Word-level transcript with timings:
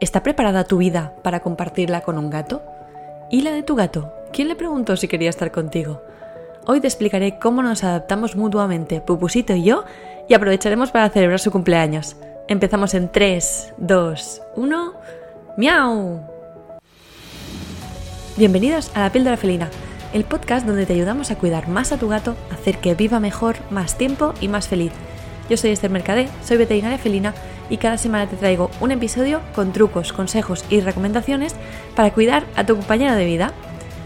¿Está 0.00 0.22
preparada 0.22 0.62
tu 0.62 0.78
vida 0.78 1.12
para 1.22 1.40
compartirla 1.40 2.02
con 2.02 2.18
un 2.18 2.30
gato? 2.30 2.62
¿Y 3.32 3.40
la 3.40 3.50
de 3.50 3.64
tu 3.64 3.74
gato? 3.74 4.12
¿Quién 4.32 4.46
le 4.46 4.54
preguntó 4.54 4.96
si 4.96 5.08
quería 5.08 5.28
estar 5.28 5.50
contigo? 5.50 6.02
Hoy 6.66 6.80
te 6.80 6.86
explicaré 6.86 7.40
cómo 7.40 7.64
nos 7.64 7.82
adaptamos 7.82 8.36
mutuamente, 8.36 9.00
Pupusito 9.00 9.54
y 9.54 9.64
yo, 9.64 9.84
y 10.28 10.34
aprovecharemos 10.34 10.92
para 10.92 11.10
celebrar 11.10 11.40
su 11.40 11.50
cumpleaños. 11.50 12.14
Empezamos 12.46 12.94
en 12.94 13.10
3, 13.10 13.74
2, 13.78 14.42
1. 14.54 14.92
¡Miau! 15.56 16.20
Bienvenidos 18.36 18.92
a 18.94 19.00
La 19.00 19.10
Píldora 19.10 19.36
Felina, 19.36 19.68
el 20.12 20.22
podcast 20.22 20.64
donde 20.64 20.86
te 20.86 20.92
ayudamos 20.92 21.32
a 21.32 21.38
cuidar 21.38 21.66
más 21.66 21.90
a 21.90 21.98
tu 21.98 22.06
gato, 22.06 22.36
hacer 22.52 22.78
que 22.78 22.94
viva 22.94 23.18
mejor, 23.18 23.56
más 23.70 23.98
tiempo 23.98 24.32
y 24.40 24.46
más 24.46 24.68
feliz. 24.68 24.92
Yo 25.50 25.56
soy 25.56 25.70
Esther 25.70 25.90
Mercadé, 25.90 26.28
soy 26.44 26.56
veterinaria 26.56 26.98
felina 26.98 27.34
y 27.70 27.76
cada 27.76 27.98
semana 27.98 28.28
te 28.28 28.36
traigo 28.36 28.70
un 28.80 28.90
episodio 28.90 29.40
con 29.54 29.72
trucos, 29.72 30.12
consejos 30.12 30.64
y 30.70 30.80
recomendaciones 30.80 31.54
para 31.94 32.12
cuidar 32.12 32.44
a 32.56 32.64
tu 32.64 32.76
compañero 32.76 33.14
de 33.14 33.24
vida. 33.24 33.52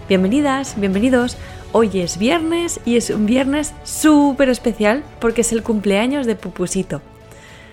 Bienvenidas, 0.08 0.78
bienvenidos. 0.78 1.36
Hoy 1.72 2.00
es 2.00 2.18
viernes 2.18 2.80
y 2.84 2.96
es 2.96 3.10
un 3.10 3.26
viernes 3.26 3.72
súper 3.84 4.48
especial 4.48 5.04
porque 5.20 5.40
es 5.40 5.52
el 5.52 5.62
cumpleaños 5.62 6.26
de 6.26 6.36
Pupusito. 6.36 7.00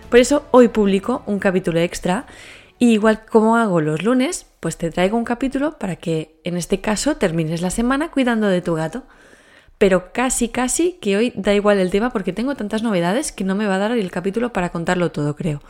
Por 0.09 0.19
eso 0.19 0.45
hoy 0.51 0.69
publico 0.69 1.23
un 1.25 1.39
capítulo 1.39 1.79
extra 1.79 2.25
y 2.77 2.93
igual 2.93 3.25
como 3.25 3.57
hago 3.57 3.81
los 3.81 4.03
lunes, 4.03 4.45
pues 4.59 4.77
te 4.77 4.89
traigo 4.89 5.17
un 5.17 5.25
capítulo 5.25 5.77
para 5.77 5.97
que 5.97 6.39
en 6.43 6.55
este 6.55 6.79
caso 6.79 7.17
termines 7.17 7.61
la 7.61 7.69
semana 7.69 8.09
cuidando 8.09 8.47
de 8.47 8.61
tu 8.61 8.73
gato 8.73 9.03
pero 9.79 10.11
casi, 10.13 10.49
casi 10.49 10.97
que 11.01 11.17
hoy 11.17 11.33
da 11.35 11.53
igual 11.55 11.79
el 11.79 11.89
tema 11.89 12.11
porque 12.11 12.33
tengo 12.33 12.53
tantas 12.53 12.83
novedades 12.83 13.31
que 13.31 13.45
no 13.45 13.55
me 13.55 13.65
va 13.65 13.75
a 13.75 13.79
dar 13.79 13.91
el 13.93 14.11
capítulo 14.11 14.53
para 14.53 14.69
contarlo 14.69 15.11
todo, 15.11 15.35
creo. 15.35 15.61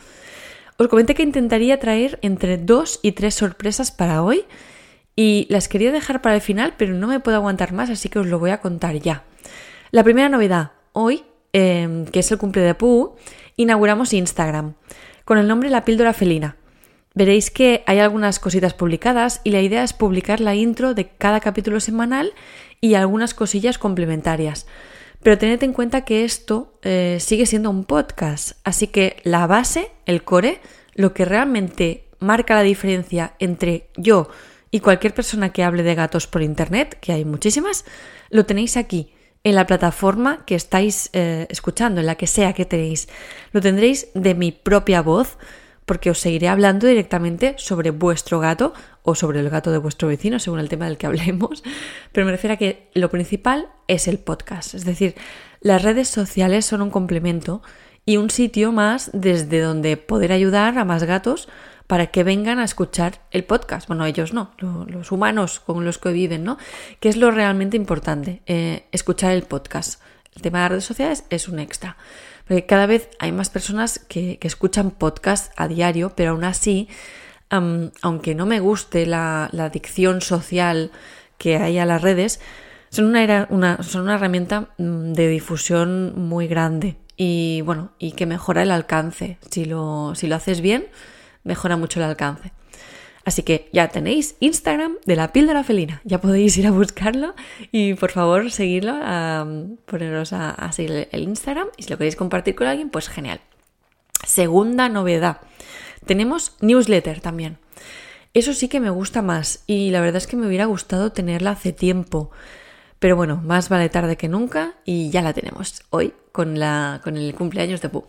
Os 0.76 0.88
comenté 0.88 1.14
que 1.14 1.22
intentaría 1.22 1.78
traer 1.78 2.18
entre 2.20 2.58
dos 2.58 2.98
y 3.02 3.12
tres 3.12 3.34
sorpresas 3.34 3.92
para 3.92 4.22
hoy 4.22 4.44
y 5.14 5.46
las 5.48 5.68
quería 5.68 5.92
dejar 5.92 6.22
para 6.22 6.34
el 6.34 6.40
final, 6.40 6.74
pero 6.76 6.94
no 6.94 7.06
me 7.06 7.20
puedo 7.20 7.36
aguantar 7.36 7.72
más, 7.72 7.88
así 7.88 8.08
que 8.08 8.18
os 8.18 8.26
lo 8.26 8.38
voy 8.38 8.50
a 8.50 8.60
contar 8.60 8.96
ya. 8.96 9.22
La 9.92 10.02
primera 10.02 10.28
novedad, 10.28 10.72
hoy, 10.92 11.22
em, 11.52 12.04
que 12.06 12.20
es 12.20 12.32
el 12.32 12.38
cumple 12.38 12.62
de 12.62 12.74
Pooh, 12.74 13.14
inauguramos 13.56 14.12
Instagram 14.12 14.74
con 15.24 15.38
el 15.38 15.46
nombre 15.46 15.70
La 15.70 15.84
Píldora 15.84 16.14
Felina. 16.14 16.56
Veréis 17.14 17.50
que 17.50 17.82
hay 17.86 17.98
algunas 17.98 18.38
cositas 18.38 18.72
publicadas 18.72 19.40
y 19.44 19.50
la 19.50 19.60
idea 19.60 19.84
es 19.84 19.92
publicar 19.92 20.40
la 20.40 20.54
intro 20.54 20.94
de 20.94 21.08
cada 21.08 21.40
capítulo 21.40 21.80
semanal 21.80 22.32
y 22.80 22.94
algunas 22.94 23.34
cosillas 23.34 23.78
complementarias. 23.78 24.66
Pero 25.22 25.38
tened 25.38 25.62
en 25.62 25.72
cuenta 25.72 26.04
que 26.04 26.24
esto 26.24 26.78
eh, 26.82 27.18
sigue 27.20 27.46
siendo 27.46 27.70
un 27.70 27.84
podcast, 27.84 28.52
así 28.64 28.86
que 28.86 29.16
la 29.22 29.46
base, 29.46 29.90
el 30.06 30.24
core, 30.24 30.60
lo 30.94 31.12
que 31.12 31.24
realmente 31.24 32.08
marca 32.18 32.54
la 32.54 32.62
diferencia 32.62 33.34
entre 33.38 33.88
yo 33.96 34.30
y 34.70 34.80
cualquier 34.80 35.12
persona 35.14 35.52
que 35.52 35.64
hable 35.64 35.82
de 35.82 35.94
gatos 35.94 36.26
por 36.26 36.42
internet, 36.42 36.96
que 37.00 37.12
hay 37.12 37.24
muchísimas, 37.24 37.84
lo 38.30 38.46
tenéis 38.46 38.76
aquí, 38.76 39.12
en 39.42 39.54
la 39.54 39.66
plataforma 39.66 40.44
que 40.44 40.54
estáis 40.54 41.10
eh, 41.12 41.46
escuchando, 41.48 42.00
en 42.00 42.06
la 42.06 42.16
que 42.16 42.26
sea 42.26 42.52
que 42.52 42.66
tenéis. 42.66 43.08
Lo 43.52 43.60
tendréis 43.60 44.08
de 44.14 44.34
mi 44.34 44.52
propia 44.52 45.00
voz 45.00 45.38
porque 45.90 46.08
os 46.10 46.20
seguiré 46.20 46.46
hablando 46.46 46.86
directamente 46.86 47.56
sobre 47.58 47.90
vuestro 47.90 48.38
gato 48.38 48.74
o 49.02 49.16
sobre 49.16 49.40
el 49.40 49.50
gato 49.50 49.72
de 49.72 49.78
vuestro 49.78 50.06
vecino, 50.06 50.38
según 50.38 50.60
el 50.60 50.68
tema 50.68 50.84
del 50.84 50.96
que 50.98 51.06
hablemos, 51.08 51.64
pero 52.12 52.24
me 52.24 52.30
refiero 52.30 52.54
a 52.54 52.58
que 52.58 52.88
lo 52.94 53.10
principal 53.10 53.66
es 53.88 54.06
el 54.06 54.20
podcast, 54.20 54.74
es 54.74 54.84
decir, 54.84 55.16
las 55.60 55.82
redes 55.82 56.06
sociales 56.06 56.64
son 56.64 56.82
un 56.82 56.90
complemento 56.90 57.60
y 58.06 58.18
un 58.18 58.30
sitio 58.30 58.70
más 58.70 59.10
desde 59.12 59.58
donde 59.60 59.96
poder 59.96 60.30
ayudar 60.30 60.78
a 60.78 60.84
más 60.84 61.02
gatos 61.02 61.48
para 61.88 62.06
que 62.06 62.22
vengan 62.22 62.60
a 62.60 62.64
escuchar 62.64 63.22
el 63.32 63.42
podcast. 63.42 63.88
Bueno, 63.88 64.06
ellos 64.06 64.32
no, 64.32 64.52
los 64.60 65.10
humanos 65.10 65.58
con 65.58 65.84
los 65.84 65.98
que 65.98 66.12
viven, 66.12 66.44
¿no? 66.44 66.56
Que 67.00 67.08
es 67.08 67.16
lo 67.16 67.32
realmente 67.32 67.76
importante, 67.76 68.42
eh, 68.46 68.86
escuchar 68.92 69.32
el 69.32 69.42
podcast. 69.42 70.00
El 70.36 70.42
tema 70.42 70.58
de 70.58 70.62
las 70.62 70.70
redes 70.70 70.84
sociales 70.84 71.24
es 71.30 71.48
un 71.48 71.58
extra. 71.58 71.96
Porque 72.50 72.66
cada 72.66 72.86
vez 72.86 73.08
hay 73.20 73.30
más 73.30 73.48
personas 73.48 74.00
que, 74.00 74.40
escuchan 74.42 74.90
podcast 74.90 75.52
a 75.56 75.68
diario, 75.68 76.14
pero 76.16 76.32
aún 76.32 76.42
así, 76.42 76.88
aunque 77.48 78.34
no 78.34 78.44
me 78.44 78.58
guste 78.58 79.06
la, 79.06 79.44
adicción 79.44 80.20
social 80.20 80.90
que 81.38 81.58
hay 81.58 81.78
a 81.78 81.86
las 81.86 82.02
redes, 82.02 82.40
son 82.88 83.04
una, 83.04 83.46
son 83.84 84.02
una 84.02 84.16
herramienta 84.16 84.70
mm, 84.78 85.12
de 85.12 85.28
difusión 85.28 86.18
muy 86.18 86.48
grande 86.48 86.96
y 87.16 87.60
bueno, 87.60 87.92
y 88.00 88.12
que 88.12 88.26
mejora 88.26 88.64
el 88.64 88.72
alcance. 88.72 89.38
Si 89.48 89.64
lo, 89.64 90.16
si 90.16 90.26
lo 90.26 90.34
haces 90.34 90.60
bien, 90.60 90.88
mejora 91.44 91.76
mucho 91.76 92.00
el 92.00 92.06
alcance. 92.06 92.50
Así 93.30 93.44
que 93.44 93.68
ya 93.72 93.86
tenéis 93.86 94.34
Instagram 94.40 94.96
de 95.06 95.14
la 95.14 95.32
píldora 95.32 95.62
felina. 95.62 96.00
Ya 96.02 96.20
podéis 96.20 96.58
ir 96.58 96.66
a 96.66 96.72
buscarlo 96.72 97.36
y 97.70 97.94
por 97.94 98.10
favor 98.10 98.50
seguirlo, 98.50 98.94
poneros 99.86 100.32
a, 100.32 100.72
seguir 100.72 101.06
el 101.12 101.22
Instagram. 101.22 101.68
Y 101.76 101.84
si 101.84 101.90
lo 101.90 101.96
queréis 101.96 102.16
compartir 102.16 102.56
con 102.56 102.66
alguien, 102.66 102.90
pues 102.90 103.08
genial. 103.08 103.40
Segunda 104.26 104.88
novedad. 104.88 105.42
Tenemos 106.06 106.56
newsletter 106.60 107.20
también. 107.20 107.58
Eso 108.34 108.52
sí 108.52 108.66
que 108.66 108.80
me 108.80 108.90
gusta 108.90 109.22
más 109.22 109.62
y 109.68 109.90
la 109.90 110.00
verdad 110.00 110.16
es 110.16 110.26
que 110.26 110.36
me 110.36 110.48
hubiera 110.48 110.64
gustado 110.64 111.12
tenerla 111.12 111.52
hace 111.52 111.72
tiempo. 111.72 112.32
Pero 112.98 113.14
bueno, 113.14 113.40
más 113.44 113.68
vale 113.68 113.88
tarde 113.90 114.16
que 114.16 114.26
nunca 114.26 114.74
y 114.84 115.10
ya 115.10 115.22
la 115.22 115.34
tenemos 115.34 115.84
hoy 115.90 116.14
con, 116.32 116.58
la, 116.58 117.00
con 117.04 117.16
el 117.16 117.32
cumpleaños 117.36 117.80
de 117.80 117.90
Pu. 117.90 118.08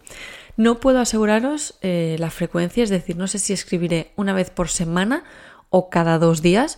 No 0.61 0.79
puedo 0.79 0.99
aseguraros 0.99 1.73
eh, 1.81 2.17
la 2.19 2.29
frecuencia, 2.29 2.83
es 2.83 2.91
decir, 2.91 3.17
no 3.17 3.25
sé 3.25 3.39
si 3.39 3.51
escribiré 3.51 4.11
una 4.15 4.31
vez 4.31 4.51
por 4.51 4.69
semana 4.69 5.23
o 5.71 5.89
cada 5.89 6.19
dos 6.19 6.43
días. 6.43 6.77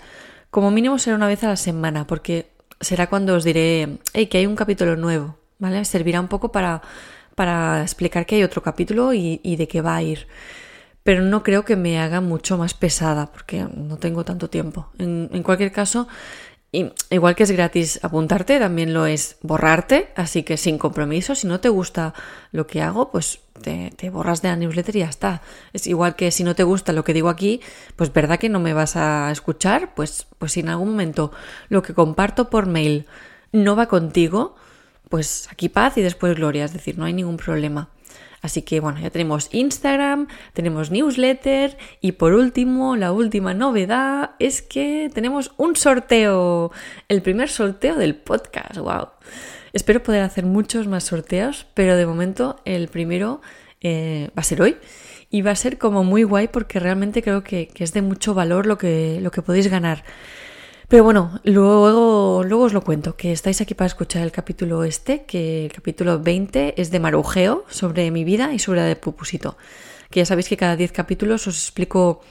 Como 0.51 0.71
mínimo 0.71 0.99
será 0.99 1.17
una 1.17 1.27
vez 1.27 1.43
a 1.43 1.49
la 1.49 1.57
semana, 1.57 2.07
porque 2.07 2.53
será 2.79 3.07
cuando 3.07 3.35
os 3.35 3.43
diré 3.43 3.97
que 4.13 4.37
hay 4.37 4.45
un 4.45 4.55
capítulo 4.55 4.95
nuevo, 4.95 5.35
¿vale? 5.59 5.83
Servirá 5.83 6.21
un 6.21 6.29
poco 6.29 6.53
para, 6.53 6.81
para 7.35 7.81
explicar 7.81 8.25
que 8.25 8.35
hay 8.35 8.43
otro 8.43 8.63
capítulo 8.63 9.11
y, 9.11 9.55
de 9.57 9.67
qué 9.67 9.81
va 9.81 9.97
a 9.97 10.01
ir. 10.01 10.27
Pero 11.03 11.21
no 11.21 11.43
creo 11.43 11.65
que 11.65 11.75
me 11.75 11.99
haga 11.99 12.21
mucho 12.21 12.57
más 12.57 12.73
pesada, 12.73 13.33
porque 13.33 13.67
no 13.75 13.97
tengo 13.97 14.23
tanto 14.23 14.49
tiempo. 14.49 14.91
En, 14.97 15.29
en 15.33 15.43
cualquier 15.43 15.73
caso, 15.73 16.07
igual 17.09 17.35
que 17.35 17.43
es 17.43 17.51
gratis 17.51 17.99
apuntarte, 18.01 18.59
también 18.59 18.93
lo 18.93 19.05
es 19.05 19.35
borrarte, 19.41 20.13
así 20.15 20.43
que 20.43 20.57
sin 20.57 20.77
compromiso, 20.77 21.35
si 21.35 21.47
no 21.47 21.59
te 21.59 21.67
gusta 21.69 22.13
lo 22.53 22.65
que 22.65 22.81
hago, 22.81 23.11
pues 23.11 23.41
te, 23.63 24.09
borras 24.11 24.43
de 24.43 24.49
la 24.49 24.55
newsletter 24.55 24.95
y 24.97 24.99
ya 24.99 25.09
está. 25.09 25.41
Es 25.73 25.87
igual 25.87 26.15
que 26.15 26.29
si 26.29 26.43
no 26.43 26.53
te 26.53 26.63
gusta 26.63 26.93
lo 26.93 27.03
que 27.03 27.13
digo 27.13 27.29
aquí, 27.29 27.61
pues 27.95 28.13
verdad 28.13 28.37
que 28.37 28.49
no 28.49 28.59
me 28.59 28.73
vas 28.73 28.95
a 28.95 29.31
escuchar, 29.31 29.95
pues, 29.95 30.27
pues 30.37 30.51
si 30.51 30.59
en 30.59 30.69
algún 30.69 30.91
momento 30.91 31.31
lo 31.69 31.81
que 31.81 31.93
comparto 31.93 32.49
por 32.49 32.67
mail 32.67 33.07
no 33.51 33.75
va 33.75 33.87
contigo, 33.87 34.55
pues 35.09 35.47
aquí 35.51 35.69
paz 35.69 35.97
y 35.97 36.01
después 36.01 36.35
gloria, 36.35 36.65
es 36.65 36.73
decir, 36.73 36.97
no 36.97 37.05
hay 37.05 37.13
ningún 37.13 37.37
problema. 37.37 37.89
Así 38.43 38.61
que 38.61 38.81
bueno, 38.81 38.99
ya 38.99 39.09
tenemos 39.09 39.47
Instagram, 39.53 40.27
tenemos 40.51 40.91
newsletter 40.91 41.77
y 42.01 42.11
por 42.11 42.33
último, 42.33 42.97
la 42.97 43.13
última 43.13 43.53
novedad 43.53 44.31
es 44.37 44.61
que 44.61 45.09
tenemos 45.13 45.53
un 45.55 45.77
sorteo, 45.77 46.71
el 47.07 47.21
primer 47.21 47.47
sorteo 47.47 47.95
del 47.95 48.15
podcast, 48.15 48.77
wow. 48.77 49.07
Espero 49.73 50.03
poder 50.03 50.21
hacer 50.21 50.45
muchos 50.45 50.87
más 50.87 51.05
sorteos, 51.05 51.65
pero 51.73 51.97
de 51.97 52.05
momento 52.05 52.59
el 52.63 52.89
primero 52.89 53.41
eh, 53.81 54.29
va 54.37 54.41
a 54.41 54.43
ser 54.43 54.61
hoy 54.61 54.77
y 55.31 55.41
va 55.41 55.49
a 55.49 55.55
ser 55.55 55.79
como 55.79 56.03
muy 56.03 56.21
guay 56.21 56.47
porque 56.47 56.79
realmente 56.79 57.23
creo 57.23 57.43
que, 57.43 57.71
es 57.75 57.91
de 57.91 58.03
mucho 58.03 58.35
valor 58.35 58.67
lo 58.67 58.77
que, 58.77 59.17
lo 59.19 59.31
que 59.31 59.41
podéis 59.41 59.71
ganar. 59.71 60.03
Pero 60.89 61.03
bueno, 61.03 61.39
luego, 61.43 62.43
luego 62.43 62.65
os 62.65 62.73
lo 62.73 62.83
cuento, 62.83 63.15
que 63.17 63.31
estáis 63.31 63.61
aquí 63.61 63.73
para 63.73 63.87
escuchar 63.87 64.21
el 64.21 64.31
capítulo 64.31 64.83
este, 64.83 65.23
que 65.23 65.65
el 65.65 65.71
capítulo 65.71 66.19
20 66.19 66.79
es 66.79 66.91
de 66.91 66.99
marujeo 66.99 67.65
sobre 67.67 68.11
mi 68.11 68.23
vida 68.23 68.53
y 68.53 68.59
sobre 68.59 68.81
la 68.81 68.85
de 68.85 68.95
Pupusito. 68.95 69.57
Que 70.11 70.19
ya 70.19 70.27
sabéis 70.27 70.49
que 70.49 70.57
cada 70.57 70.75
10 70.75 70.91
capítulos 70.91 71.47
os 71.47 71.57
explico 71.57 72.21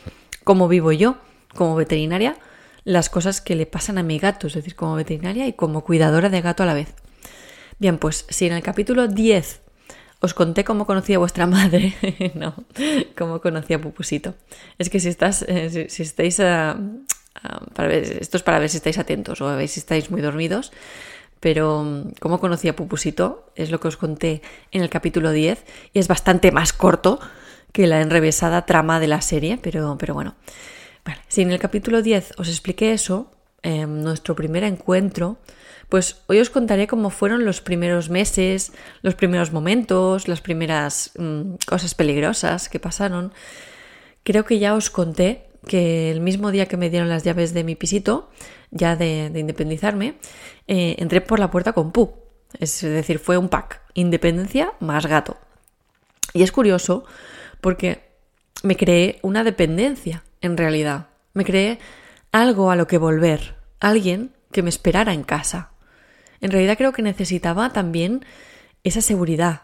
cómo 0.45 0.69
vivo 0.69 0.93
yo 0.93 1.17
como 1.57 1.75
veterinaria, 1.75 2.37
las 2.85 3.11
cosas 3.11 3.41
que 3.41 3.57
le 3.57 3.67
pasan 3.67 3.99
a 3.99 4.05
mi 4.05 4.21
gato, 4.21 4.47
es 4.47 4.55
decir, 4.55 4.77
como 4.77 4.95
veterinaria 4.95 5.49
y 5.49 5.55
como 5.55 5.83
cuidadora 5.83 6.29
de 6.29 6.41
gato 6.41 6.63
a 6.63 6.67
la 6.67 6.75
vez. 6.75 6.95
Bien, 7.83 7.99
pues 7.99 8.27
si 8.29 8.47
en 8.47 8.53
el 8.53 8.63
capítulo 8.63 9.09
10 9.09 9.61
os 10.21 10.35
conté 10.35 10.63
cómo 10.63 10.87
conocí 10.87 11.15
a 11.15 11.19
vuestra 11.19 11.47
madre, 11.49 11.97
no, 12.37 12.55
cómo 13.19 13.41
conocí 13.41 13.75
a 13.75 13.81
Pupusito. 13.81 14.37
Es 14.79 14.89
que 14.89 15.01
si, 15.01 15.09
estás, 15.09 15.45
eh, 15.49 15.89
si, 15.89 16.03
estáis 16.05 16.39
a, 16.39 16.79
para 17.75 17.93
esto 17.93 18.37
es 18.37 18.45
para 18.45 18.61
ver 18.61 18.69
si 18.69 18.77
estáis 18.77 18.99
atentos 18.99 19.41
o 19.41 19.57
ver 19.57 19.67
si 19.67 19.81
estáis 19.81 20.13
muy 20.13 20.21
dormidos. 20.21 20.71
Pero 21.41 21.83
mm, 21.83 22.13
cómo 22.21 22.39
conocí 22.39 22.69
a 22.69 22.77
Pupusito 22.77 23.51
es 23.57 23.73
lo 23.73 23.81
que 23.81 23.89
os 23.89 23.97
conté 23.97 24.43
en 24.71 24.83
el 24.83 24.89
capítulo 24.89 25.33
10 25.33 25.65
y 25.93 25.99
es 25.99 26.07
bastante 26.07 26.53
más 26.53 26.73
corto 26.73 27.19
que 27.73 27.89
la 27.89 28.01
enrevesada 28.01 28.65
trama 28.65 29.01
de 29.01 29.09
la 29.09 29.23
serie, 29.23 29.59
pero, 29.61 29.97
pero 29.99 30.15
bueno. 30.15 30.37
Si 31.27 31.43
en 31.43 31.51
el 31.51 31.59
capítulo 31.59 32.01
10 32.01 32.35
os 32.39 32.49
expliqué 32.49 32.93
eso, 32.93 33.33
em, 33.65 34.03
nuestro 34.05 34.37
primer 34.37 34.63
encuentro, 34.63 35.39
pues 35.93 36.23
hoy 36.27 36.41
os 36.41 36.49
contaré 36.49 36.87
cómo 36.87 37.11
fueron 37.11 37.45
los 37.45 37.61
primeros 37.61 38.09
meses, 38.09 38.73
los 39.03 39.15
primeros 39.15 39.53
momentos, 39.53 40.27
las 40.27 40.41
primeras 40.41 41.13
mm, 41.19 41.57
cosas 41.67 41.95
peligrosas 41.95 42.71
que 42.71 42.81
pasaron 42.81 43.35
creo 44.23 44.47
que 44.47 44.59
ya 44.59 44.73
os 44.73 44.89
conté 44.89 45.51
que 45.67 46.11
el 46.11 46.23
mismo 46.23 46.51
día 46.51 46.65
que 46.65 46.79
me 46.79 46.89
dieron 46.89 47.11
las 47.11 47.25
llaves 47.25 47.53
de 47.53 47.63
mi 47.63 47.75
pisito, 47.75 48.31
ya 48.71 48.97
de, 48.97 49.31
independizarme, 49.35 50.15
eh, 50.67 50.97
entré 50.97 51.21
por 51.21 51.39
la 51.39 51.51
puerta 51.51 51.75
con 51.75 51.93
Pu. 51.93 52.15
Es 52.59 52.81
decir, 52.81 53.19
fue 53.19 53.37
un 53.37 53.51
pack, 53.51 53.83
independencia 53.93 54.73
más 54.81 55.05
gato. 55.05 55.37
Y 56.33 56.43
es 56.43 56.53
curioso 56.53 57.05
porque 57.61 58.01
me 58.63 58.79
creé 58.79 59.19
una 59.21 59.45
dependencia, 59.45 60.25
en 60.41 60.57
realidad. 60.57 61.09
Me 61.35 61.45
creé 61.45 61.81
algo 62.33 62.71
a 62.71 62.77
lo 62.77 62.87
que 62.87 62.97
volver, 62.97 63.57
alguien 63.79 64.33
que 64.53 64.63
me 64.63 64.71
esperara 64.71 65.13
en 65.13 65.25
casa. 65.25 65.72
En 66.43 66.51
realidad 66.51 66.77
creo 66.77 66.93
que 66.93 67.03
necesitaba 67.03 67.73
también 67.73 68.25
esa 68.85 69.01
seguridad. 69.01 69.63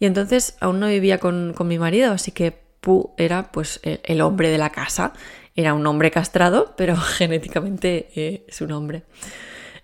Y 0.00 0.06
entonces 0.06 0.56
aún 0.60 0.80
no 0.80 0.88
vivía 0.88 1.18
con, 1.18 1.52
con 1.54 1.68
mi 1.68 1.78
marido, 1.78 2.12
así 2.12 2.32
que 2.32 2.66
Pu 2.80 3.14
era 3.16 3.50
pues 3.52 3.80
el 3.82 4.20
hombre 4.20 4.50
de 4.50 4.58
la 4.58 4.70
casa. 4.70 5.12
Era 5.54 5.74
un 5.74 5.86
hombre 5.86 6.10
castrado, 6.10 6.74
pero 6.76 6.96
genéticamente 6.96 8.08
eh, 8.14 8.44
es 8.48 8.60
un 8.60 8.72
hombre. 8.72 9.04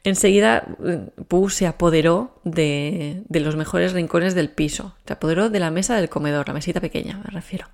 Enseguida 0.05 0.65
eh, 0.85 1.07
Pu 1.29 1.49
se 1.49 1.67
apoderó 1.67 2.41
de, 2.45 3.23
de, 3.29 3.41
los 3.41 3.57
mejores 3.57 3.93
rincones 3.93 4.35
del 4.35 4.51
piso. 4.51 4.95
Se 5.07 5.13
apoderó 5.13 5.51
de 5.51 5.61
la 5.61 5.71
mesa 5.71 5.97
del 5.97 6.09
comedor, 6.09 6.49
la 6.49 6.55
mesita 6.55 6.81
pequeña, 6.81 7.19
me 7.19 7.31
refiero. 7.31 7.67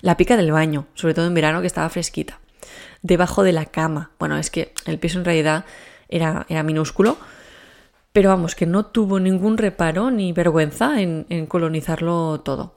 La 0.00 0.16
pica 0.16 0.36
del 0.36 0.52
baño, 0.52 0.86
sobre 0.94 1.14
todo 1.14 1.26
en 1.26 1.34
verano 1.34 1.60
que 1.60 1.66
estaba 1.66 1.88
fresquita. 1.88 2.40
Debajo 3.02 3.42
de 3.42 3.52
la 3.52 3.66
cama. 3.66 4.10
Bueno, 4.18 4.36
es 4.38 4.50
que 4.50 4.72
el 4.86 4.98
piso 4.98 5.18
en 5.18 5.24
realidad 5.24 5.64
era, 6.08 6.46
era 6.48 6.62
minúsculo, 6.62 7.18
pero 8.14 8.28
vamos, 8.28 8.54
que 8.54 8.64
no 8.64 8.86
tuvo 8.86 9.18
ningún 9.18 9.58
reparo 9.58 10.12
ni 10.12 10.32
vergüenza 10.32 11.00
en, 11.00 11.46
colonizarlo 11.46 12.40
todo. 12.42 12.76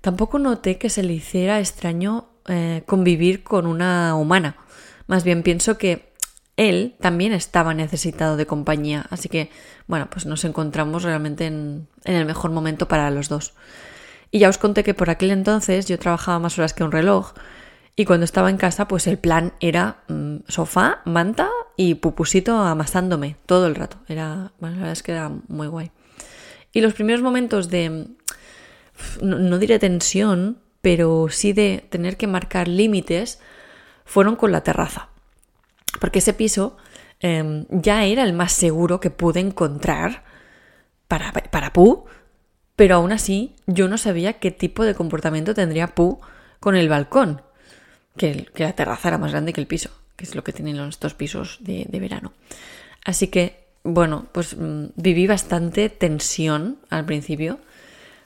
Tampoco 0.00 0.38
noté 0.38 0.78
que 0.78 0.90
se 0.90 1.02
le 1.02 1.12
hiciera 1.12 1.58
extraño 1.58 2.28
eh, 2.46 2.84
convivir 2.86 3.42
con 3.42 3.66
una 3.66 4.14
humana. 4.14 4.54
Más 5.08 5.24
bien 5.24 5.42
pienso 5.42 5.76
que 5.76 6.12
él 6.56 6.94
también 7.00 7.32
estaba 7.32 7.74
necesitado 7.74 8.36
de 8.36 8.46
compañía, 8.46 9.06
así 9.10 9.28
que, 9.28 9.50
bueno, 9.88 10.08
pues 10.08 10.24
nos 10.24 10.44
encontramos 10.44 11.02
realmente 11.02 11.46
en, 11.46 11.88
el 12.04 12.24
mejor 12.24 12.52
momento 12.52 12.86
para 12.86 13.10
los 13.10 13.28
dos. 13.28 13.54
Y 14.30 14.38
ya 14.38 14.48
os 14.48 14.58
conté 14.58 14.84
que 14.84 14.94
por 14.94 15.10
aquel 15.10 15.32
entonces 15.32 15.86
yo 15.86 15.98
trabajaba 15.98 16.38
más 16.38 16.56
horas 16.60 16.74
que 16.74 16.84
un 16.84 16.92
reloj, 16.92 17.32
y 17.96 18.04
cuando 18.04 18.22
estaba 18.22 18.50
en 18.50 18.56
casa, 18.56 18.86
pues 18.86 19.08
el 19.08 19.18
plan 19.18 19.52
era 19.58 20.04
mm, 20.06 20.36
sofá, 20.46 21.02
manta 21.04 21.50
y 21.76 21.94
pupusito 21.96 22.56
amasándome 22.56 23.36
todo 23.46 23.66
el 23.66 23.74
rato. 23.74 23.98
Era, 24.08 24.52
bueno, 24.60 24.76
la 24.76 24.82
verdad 24.82 24.92
es 24.92 25.02
que 25.02 25.12
era 25.12 25.30
muy 25.48 25.66
guay. 25.66 25.90
Y 26.72 26.80
los 26.80 26.94
primeros 26.94 27.22
momentos 27.22 27.68
de, 27.70 28.08
no, 29.20 29.58
diré 29.58 29.78
tensión, 29.78 30.58
pero 30.80 31.28
sí 31.30 31.52
de 31.52 31.86
tener 31.88 32.16
que 32.16 32.26
marcar 32.26 32.68
límites, 32.68 33.40
fueron 34.04 34.36
con 34.36 34.52
la 34.52 34.62
terraza. 34.62 35.08
Porque 36.00 36.18
ese 36.18 36.32
piso 36.32 36.76
em, 37.20 37.66
ya 37.70 38.04
era 38.04 38.24
el 38.24 38.32
más 38.32 38.52
seguro 38.52 39.00
que 39.00 39.10
pude 39.10 39.40
encontrar 39.40 40.24
para, 41.08 41.32
para 41.32 41.72
Pu, 41.72 42.06
pero 42.76 42.96
aún 42.96 43.12
así 43.12 43.54
yo 43.66 43.88
no 43.88 43.98
sabía 43.98 44.34
qué 44.34 44.50
tipo 44.50 44.84
de 44.84 44.94
comportamiento 44.94 45.54
tendría 45.54 45.94
Pu 45.94 46.20
con 46.60 46.76
el 46.76 46.88
balcón 46.88 47.42
que, 48.16 48.46
la 48.56 48.72
terraza 48.72 49.08
era 49.08 49.18
más 49.18 49.32
grande 49.32 49.52
que 49.52 49.60
el 49.60 49.66
piso, 49.66 49.90
que 50.16 50.24
es 50.24 50.34
lo 50.34 50.44
que 50.44 50.52
tienen 50.52 50.76
estos 50.76 51.14
pisos 51.14 51.58
de, 51.60 51.86
verano. 52.00 52.32
Así 53.04 53.28
que, 53.28 53.64
bueno, 53.82 54.26
pues 54.32 54.56
mm, 54.56 54.86
viví 54.96 55.26
bastante 55.26 55.88
tensión 55.88 56.78
al 56.90 57.04
principio, 57.04 57.58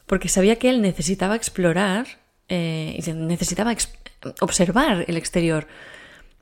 porque 0.06 0.28
sabía 0.28 0.56
que 0.56 0.70
él 0.70 0.80
necesitaba 0.80 1.36
explorar 1.36 2.06
eh, 2.48 2.98
y 2.98 3.12
necesitaba 3.12 3.74
observar 4.40 5.04
el 5.06 5.16
exterior. 5.16 5.66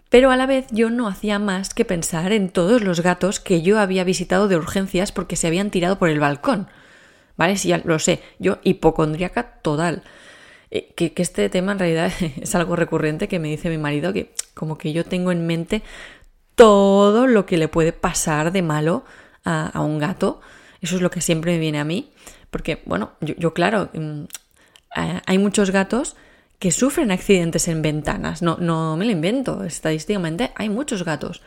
Pero 0.09 0.31
a 0.31 0.37
la 0.37 0.47
vez 0.47 0.67
yo 0.71 0.89
no 0.91 1.09
hacía 1.09 1.39
más 1.39 1.75
que 1.75 1.85
pensar 1.85 2.33
en 2.33 2.49
todos 2.49 2.83
los 2.83 3.01
gatos 3.01 3.41
que 3.41 3.63
yo 3.63 3.81
había 3.81 4.05
visitado 4.05 4.47
de 4.47 4.57
urgencias 4.57 5.11
porque 5.11 5.37
se 5.37 5.49
habían 5.49 5.71
tirado 5.71 5.99
por 5.99 6.09
el 6.09 6.21
balcón. 6.21 6.69
¿Vale? 7.37 7.57
Sí, 7.57 7.69
ya 7.69 7.83
lo 7.85 7.99
sé, 7.99 8.23
yo 8.39 8.59
hipocondríaca 8.63 9.61
total. 9.63 10.03
Eh, 10.71 10.93
que, 10.97 11.13
este 11.17 11.49
tema 11.49 11.73
en 11.73 11.79
realidad 11.79 12.13
es 12.41 12.55
algo 12.55 12.77
recurrente 12.77 13.29
que 13.29 13.39
me 13.39 13.49
dice 13.49 13.69
mi 13.71 13.79
marido, 13.79 14.13
que 14.13 14.33
como 14.55 14.79
que 14.79 14.93
yo 14.93 15.05
tengo 15.05 15.33
en 15.33 15.47
mente 15.47 15.83
todo 16.55 17.27
lo 17.27 17.47
que 17.47 17.59
le 17.59 17.69
puede 17.69 17.93
pasar 17.93 18.53
de 18.53 18.63
malo 18.63 19.05
a, 19.45 19.81
un 19.81 19.99
gato. 19.99 20.41
Eso 20.81 20.97
es 20.97 21.03
lo 21.03 21.11
que 21.11 21.21
siempre 21.21 21.53
me 21.53 21.59
viene 21.59 21.79
a 21.79 21.85
mí. 21.85 22.11
Porque, 22.51 22.83
bueno, 22.87 23.13
yo, 23.21 23.55
claro, 23.55 23.91
mm, 23.93 24.25
hay 25.27 25.39
muchos 25.39 25.71
gatos 25.71 26.17
que 26.59 26.73
sufren 26.73 27.13
accidentes 27.13 27.69
en 27.69 27.83
ventanas. 27.83 28.43
No, 28.43 28.57
no 28.59 28.97
me 28.97 29.05
lo 29.05 29.13
invento. 29.13 29.63
Estadísticamente 29.63 30.53
hay 30.57 30.69
muchos 30.69 31.05
gatos. 31.05 31.43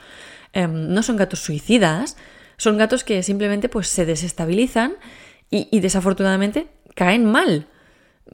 Em, 0.53 0.93
no 0.93 1.03
son 1.03 1.17
gatos 1.17 1.39
suicidas, 1.39 2.15
son 2.57 2.77
gatos 2.77 3.03
que 3.03 3.23
simplemente 3.23 3.67
pues, 3.67 3.87
se 3.87 4.05
desestabilizan 4.05 4.93
y 5.49 5.79
desafortunadamente 5.79 6.67
caen 6.93 7.25
mal. 7.25 7.67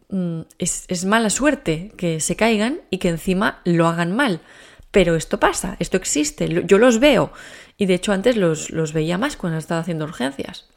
Mm, 0.09 0.41
es, 0.59 1.05
mala 1.05 1.29
suerte 1.29 1.91
que 1.97 2.19
se 2.19 2.35
caigan 2.35 2.81
y 2.89 2.99
que 2.99 3.09
encima 3.09 3.61
lo 3.65 3.87
hagan 3.87 4.15
mal. 4.15 4.41
Pero 4.91 5.15
esto 5.15 5.39
pasa, 5.39 5.75
esto 5.79 5.97
existe, 5.97 6.63
yo 6.65 6.77
los 6.77 6.99
veo. 6.99 7.31
Y 7.77 7.85
de 7.85 7.95
hecho 7.95 8.13
antes 8.13 8.37
los, 8.37 8.69
los 8.69 8.93
veía 8.93 9.17
más 9.17 9.35
cuando 9.35 9.59
estaba 9.59 9.81
haciendo 9.81 10.05
urgencias. 10.05 10.69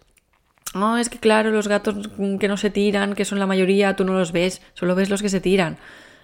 No, 0.74 0.98
es 0.98 1.08
que 1.08 1.18
claro, 1.18 1.50
los 1.50 1.68
gatos 1.68 2.08
que 2.40 2.48
no 2.48 2.56
se 2.56 2.70
tiran, 2.70 3.14
que 3.14 3.24
son 3.24 3.38
la 3.38 3.46
mayoría, 3.46 3.96
tú 3.96 4.04
no 4.04 4.14
los 4.14 4.32
ves, 4.32 4.60
solo 4.74 4.94
ves 4.94 5.08
los 5.08 5.22
que 5.22 5.28
se 5.28 5.40
tiran. 5.40 5.78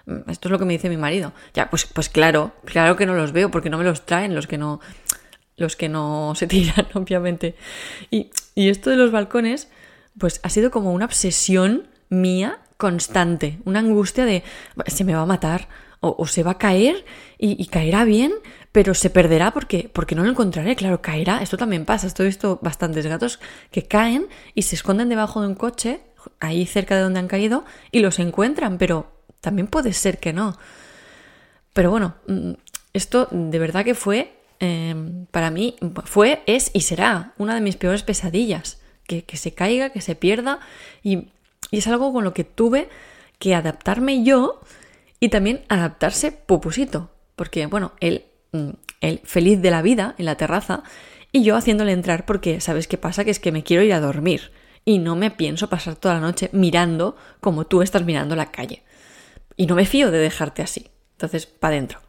Mm, 0.05 0.29
esto 0.29 0.49
es 0.49 0.51
lo 0.51 0.59
que 0.59 0.65
me 0.65 0.73
dice 0.73 0.89
mi 0.89 0.97
marido. 0.97 1.33
Ya, 1.53 1.69
pues, 1.69 1.85
pues 1.85 2.09
claro, 2.09 2.53
claro 2.65 2.95
que 2.95 3.05
no 3.05 3.15
los 3.15 3.31
veo, 3.31 3.49
porque 3.49 3.69
no 3.69 3.77
me 3.77 3.85
los 3.85 4.05
traen 4.05 4.35
los 4.35 4.45
que 4.47 4.57
no, 4.57 4.81
los 5.55 5.75
que 5.75 5.89
no 5.89 6.33
se 6.35 6.47
tiran, 6.47 6.87
obviamente. 6.93 7.55
Y, 8.11 8.31
y 8.55 8.69
esto 8.69 8.89
de 8.89 8.97
los 8.97 9.11
balcones, 9.11 9.69
pues 10.19 10.41
ha 10.43 10.49
sido 10.49 10.69
como 10.69 10.91
una 10.91 11.05
obsesión 11.05 11.87
mía 12.09 12.59
constante, 12.77 13.59
una 13.65 13.79
angustia 13.79 14.25
de 14.25 14.43
se 14.87 15.03
me 15.03 15.15
va 15.15 15.21
a 15.21 15.25
matar 15.25 15.67
o, 16.01 16.27
se 16.27 16.43
va 16.43 16.51
a 16.51 16.57
caer 16.57 17.05
y, 17.37 17.65
caerá 17.67 18.03
bien, 18.05 18.33
pero 18.71 18.93
se 18.93 19.09
perderá 19.09 19.51
porque, 19.51 19.89
porque 19.91 20.15
no 20.15 20.23
lo 20.23 20.29
encontraré. 20.29 20.75
Claro, 20.75 21.01
caerá, 21.01 21.41
esto 21.41 21.57
también 21.57 21.85
pasa, 21.85 22.05
esto 22.05 22.23
he 22.23 22.27
visto 22.27 22.59
bastantes 22.61 23.07
gatos 23.07 23.39
que 23.71 23.83
caen 23.83 24.27
y 24.53 24.63
se 24.63 24.75
esconden 24.75 25.09
debajo 25.09 25.41
de 25.41 25.47
un 25.47 25.55
coche, 25.55 26.01
ahí 26.39 26.65
cerca 26.65 26.95
de 26.95 27.01
donde 27.01 27.19
han 27.19 27.27
caído, 27.27 27.65
y 27.91 27.99
los 27.99 28.19
encuentran, 28.19 28.77
pero 28.77 29.11
también 29.41 29.67
puede 29.67 29.93
ser 29.93 30.19
que 30.19 30.33
no. 30.33 30.57
Pero 31.73 31.89
bueno, 31.89 32.15
mm, 32.27 32.51
esto 32.93 33.27
de 33.31 33.59
verdad 33.59 33.83
que 33.83 33.95
fue, 33.95 34.37
em, 34.59 35.25
para 35.31 35.49
mí, 35.49 35.75
fue, 36.05 36.43
es 36.45 36.69
y 36.73 36.81
será 36.81 37.33
una 37.37 37.55
de 37.55 37.61
mis 37.61 37.77
peores 37.77 38.03
pesadillas. 38.03 38.79
Que, 39.07 39.23
que 39.23 39.37
se 39.37 39.53
caiga, 39.53 39.91
que 39.91 40.01
se 40.01 40.15
pierda 40.15 40.59
y 41.03 41.27
y 41.71 41.79
es 41.79 41.87
algo 41.87 42.13
con 42.13 42.23
lo 42.23 42.33
que 42.33 42.43
tuve 42.43 42.89
que 43.39 43.55
adaptarme 43.55 44.23
yo 44.23 44.61
y 45.19 45.29
también 45.29 45.63
adaptarse 45.69 46.31
Pupusito. 46.31 47.11
Porque, 47.35 47.65
bueno, 47.65 47.93
él, 47.99 48.25
mm, 48.51 48.69
él 49.01 49.21
feliz 49.23 49.61
de 49.61 49.71
la 49.71 49.81
vida 49.81 50.15
en 50.17 50.25
la 50.25 50.35
terraza 50.35 50.83
y 51.31 51.43
yo 51.43 51.55
haciéndole 51.55 51.91
entrar 51.91 52.25
porque, 52.25 52.61
¿sabes 52.61 52.87
qué 52.87 52.97
pasa? 52.97 53.25
Que 53.25 53.31
es 53.31 53.39
que 53.39 53.51
me 53.51 53.63
quiero 53.63 53.83
ir 53.83 53.93
a 53.93 53.99
dormir 53.99 54.51
y 54.85 54.99
no 54.99 55.15
me 55.15 55.31
pienso 55.31 55.69
pasar 55.69 55.95
toda 55.95 56.15
la 56.15 56.21
noche 56.21 56.49
mirando 56.53 57.17
como 57.41 57.65
tú 57.65 57.81
estás 57.81 58.05
mirando 58.05 58.35
la 58.35 58.51
calle. 58.51 58.83
Y 59.57 59.65
no 59.65 59.75
me 59.75 59.85
fío 59.85 60.11
de 60.11 60.19
dejarte 60.19 60.61
así. 60.61 60.89
Entonces, 61.13 61.45
para 61.45 61.75
adentro. 61.75 61.99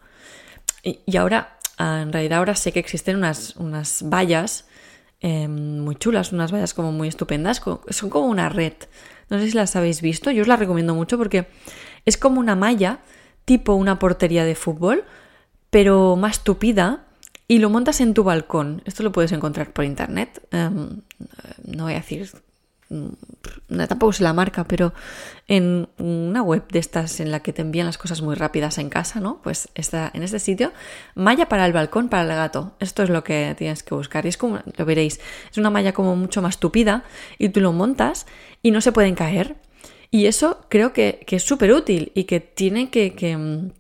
Y, 0.82 1.16
ahora, 1.16 1.58
ah, 1.78 2.00
en 2.02 2.12
realidad 2.12 2.38
ahora 2.38 2.54
sé 2.54 2.72
que 2.72 2.78
existen 2.78 3.16
unas, 3.16 3.56
unas 3.56 4.04
vallas 4.04 4.66
em, 5.20 5.78
muy 5.78 5.96
chulas, 5.96 6.32
unas 6.32 6.52
vallas 6.52 6.74
como 6.74 6.92
muy 6.92 7.08
estupendas, 7.08 7.60
son 7.90 8.10
como 8.10 8.26
una 8.26 8.48
red 8.48 8.74
no 9.28 9.38
sé 9.38 9.50
si 9.50 9.56
las 9.56 9.76
habéis 9.76 10.00
visto, 10.00 10.30
yo 10.30 10.42
os 10.42 10.48
las 10.48 10.58
recomiendo 10.58 10.94
mucho 10.94 11.18
porque 11.18 11.48
es 12.04 12.16
como 12.16 12.40
una 12.40 12.56
malla 12.56 13.00
tipo 13.44 13.74
una 13.74 13.98
portería 13.98 14.44
de 14.44 14.54
fútbol, 14.54 15.04
pero 15.70 16.16
más 16.16 16.44
tupida 16.44 17.06
y 17.48 17.58
lo 17.58 17.70
montas 17.70 18.00
en 18.00 18.12
tu 18.12 18.24
balcón. 18.24 18.82
Esto 18.84 19.02
lo 19.02 19.12
puedes 19.12 19.32
encontrar 19.32 19.72
por 19.72 19.84
internet. 19.84 20.46
Em, 20.50 21.02
no 21.64 21.84
voy 21.84 21.94
a 21.94 21.96
decir 21.96 22.28
Mm, 22.88 23.08
tampoco 23.88 24.12
sé 24.12 24.22
la 24.22 24.32
marca, 24.32 24.64
pero 24.64 24.94
en 25.48 25.88
una 25.98 26.42
web 26.42 26.68
de 26.68 26.78
estas 26.78 27.18
en 27.20 27.30
la 27.32 27.40
que 27.40 27.52
te 27.52 27.62
envían 27.62 27.86
las 27.86 27.98
cosas 27.98 28.22
muy 28.22 28.34
rápidas 28.36 28.78
en 28.78 28.90
casa, 28.90 29.20
¿no? 29.20 29.40
Pues 29.42 29.68
está 29.74 30.10
en 30.14 30.22
este 30.22 30.38
sitio, 30.38 30.72
malla 31.14 31.48
para 31.48 31.66
el 31.66 31.72
balcón, 31.72 32.08
para 32.08 32.22
el 32.22 32.28
gato. 32.28 32.74
Esto 32.78 33.02
es 33.02 33.10
lo 33.10 33.24
que 33.24 33.54
tienes 33.58 33.82
que 33.82 33.94
buscar. 33.94 34.24
Y 34.26 34.28
es 34.28 34.36
como, 34.36 34.60
lo 34.76 34.84
veréis, 34.84 35.20
es 35.50 35.58
una 35.58 35.70
malla 35.70 35.92
como 35.92 36.14
mucho 36.16 36.42
más 36.42 36.58
tupida 36.58 37.04
y 37.38 37.48
tú 37.48 37.60
lo 37.60 37.72
montas 37.72 38.26
y 38.62 38.70
no 38.70 38.80
se 38.80 38.92
pueden 38.92 39.14
caer. 39.14 39.56
Y 40.10 40.26
eso 40.26 40.66
creo 40.68 40.92
que, 40.92 41.26
es 41.28 41.42
súper 41.42 41.72
útil 41.72 42.12
y 42.14 42.24
que 42.24 42.40
tiene 42.40 42.90
que, 42.90 43.14
que, 43.14 43.70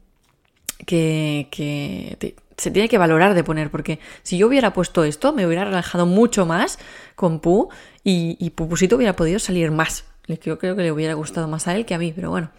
que 0.84 2.36
se 2.56 2.70
tiene 2.70 2.88
que 2.88 2.98
valorar 2.98 3.34
de 3.34 3.44
poner, 3.44 3.70
porque 3.70 3.98
si 4.22 4.38
yo 4.38 4.46
hubiera 4.46 4.72
puesto 4.72 5.04
esto, 5.04 5.32
me 5.32 5.46
hubiera 5.46 5.64
relajado 5.64 6.06
mucho 6.06 6.46
más 6.46 6.78
con 7.14 7.40
Pu 7.40 7.68
y, 8.02 8.50
Pupusito 8.50 8.96
hubiera 8.96 9.16
podido 9.16 9.38
salir 9.38 9.70
más. 9.70 10.04
Yo 10.26 10.58
creo 10.58 10.76
que 10.76 10.82
le 10.82 10.92
hubiera 10.92 11.14
gustado 11.14 11.48
más 11.48 11.68
a 11.68 11.76
él 11.76 11.84
que 11.84 11.94
a 11.94 11.98
mí, 11.98 12.12
pero 12.14 12.30
bueno. 12.30 12.50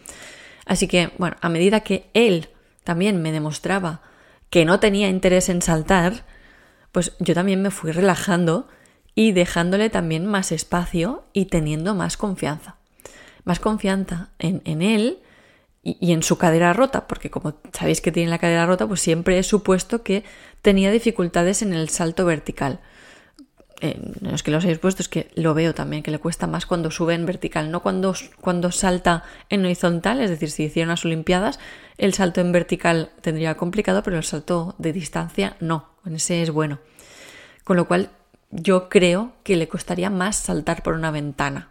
Así 0.66 0.88
que, 0.88 1.12
bueno, 1.18 1.38
a 1.42 1.50
medida 1.50 1.82
que 1.82 2.10
él 2.14 2.50
también 2.84 3.22
me 3.22 3.32
demostraba 3.32 4.02
que 4.50 4.66
no 4.66 4.80
tenía 4.80 5.10
interés 5.10 5.50
en 5.50 5.62
saltar, 5.62 6.26
pues 6.92 7.14
yo 7.20 7.34
también 7.34 7.62
me 7.62 7.72
fui 7.72 7.92
relajando 7.92 8.68
y 9.16 9.32
dejándole 9.32 9.90
también 9.90 10.26
más 10.26 10.52
espacio 10.52 11.26
y 11.34 11.46
teniendo 11.46 11.96
más 11.96 12.18
confianza. 12.18 12.76
Más 13.44 13.60
confianza 13.60 14.30
en, 14.40 14.62
en 14.66 14.82
él 14.82 15.20
y, 15.88 16.12
en 16.12 16.22
su 16.22 16.38
cadera 16.38 16.74
rota, 16.74 17.08
porque 17.08 17.32
como 17.32 17.56
sabéis 17.72 18.02
que 18.02 18.12
tiene 18.12 18.30
la 18.30 18.40
cadera 18.40 18.66
rota, 18.66 18.88
pues 18.88 19.00
siempre 19.00 19.40
he 19.40 19.44
supuesto 19.44 20.04
que 20.04 20.26
tenía 20.62 20.92
dificultades 20.92 21.62
en 21.62 21.72
el 21.72 21.88
salto 21.88 22.26
vertical. 22.26 22.82
Eh, 23.80 23.98
no 24.20 24.36
es 24.36 24.44
que 24.44 24.52
los 24.52 24.66
hayáis 24.66 24.80
puesto, 24.80 25.02
es 25.02 25.08
que 25.08 25.30
lo 25.36 25.54
veo 25.54 25.74
también, 25.74 26.04
que 26.04 26.12
le 26.12 26.20
cuesta 26.20 26.46
más 26.46 26.66
cuando 26.66 26.92
sube 26.92 27.14
en 27.14 27.26
vertical, 27.26 27.72
no 27.72 27.82
cuando, 27.82 28.14
cuando 28.42 28.72
salta 28.72 29.24
en 29.50 29.64
horizontal, 29.64 30.20
es 30.20 30.30
decir, 30.30 30.52
si 30.52 30.64
hicieran 30.64 30.90
las 30.90 31.06
Olimpiadas, 31.06 31.58
el 31.98 32.14
salto 32.14 32.42
en 32.42 32.52
vertical 32.52 33.12
tendría 33.22 33.56
complicado, 33.56 34.04
pero 34.04 34.18
el 34.18 34.24
salto 34.24 34.76
de 34.80 34.92
distancia 34.92 35.56
no, 35.62 35.92
en 36.06 36.16
ese 36.16 36.42
es 36.42 36.52
bueno. 36.52 36.80
Con 37.64 37.78
lo 37.78 37.88
cual, 37.88 38.10
yo 38.50 38.90
creo 38.90 39.34
que 39.44 39.56
le 39.56 39.70
costaría 39.70 40.10
más 40.10 40.36
saltar 40.36 40.84
por 40.84 40.96
una 40.96 41.12
ventana, 41.12 41.70